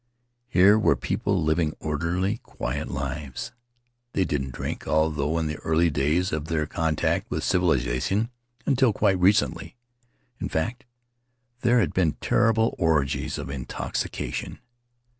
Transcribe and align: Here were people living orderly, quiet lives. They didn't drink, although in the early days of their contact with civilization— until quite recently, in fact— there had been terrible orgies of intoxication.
Here 0.47 0.79
were 0.79 0.95
people 0.95 1.43
living 1.43 1.75
orderly, 1.79 2.39
quiet 2.39 2.89
lives. 2.89 3.51
They 4.13 4.25
didn't 4.25 4.55
drink, 4.55 4.87
although 4.87 5.37
in 5.37 5.45
the 5.45 5.57
early 5.57 5.91
days 5.91 6.31
of 6.33 6.45
their 6.45 6.65
contact 6.65 7.29
with 7.29 7.43
civilization— 7.43 8.31
until 8.65 8.93
quite 8.93 9.19
recently, 9.19 9.75
in 10.39 10.49
fact— 10.49 10.85
there 11.61 11.79
had 11.81 11.93
been 11.93 12.13
terrible 12.13 12.73
orgies 12.79 13.37
of 13.37 13.51
intoxication. 13.51 14.57